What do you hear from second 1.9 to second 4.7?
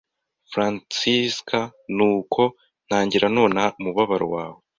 nuko ntangira nonaha umubabaro wawe